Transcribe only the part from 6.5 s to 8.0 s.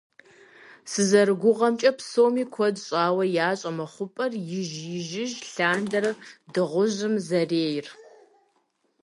дыгъужьым зэрейр.